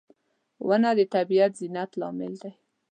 [0.67, 2.51] •ونه د طبیعي زینت لامل دی.